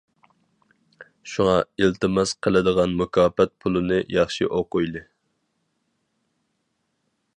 [1.33, 5.05] شۇڭا، ئىلتىماس قىلىدىغان مۇكاپات پۇلىنى ياخشى ئوقۇيلى.